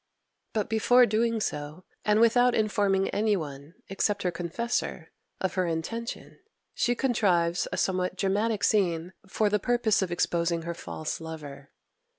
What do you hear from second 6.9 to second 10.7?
contrives a somewhat dramatic scene for the purpose of exposing